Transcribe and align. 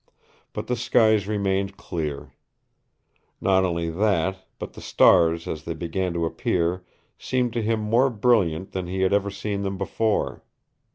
But 0.53 0.65
the 0.65 0.75
skies 0.75 1.27
remained 1.27 1.77
clear. 1.77 2.33
Not 3.39 3.63
only 3.63 3.91
that, 3.91 4.47
but 4.57 4.73
the 4.73 4.81
stars 4.81 5.47
as 5.47 5.63
they 5.63 5.75
began 5.75 6.11
to 6.13 6.25
appear 6.25 6.83
seemed 7.19 7.53
to 7.53 7.61
him 7.61 7.79
more 7.79 8.09
brilliant 8.09 8.71
than 8.71 8.87
he 8.87 9.01
had 9.01 9.13
ever 9.13 9.29
seen 9.29 9.61
them 9.61 9.77
before. 9.77 10.43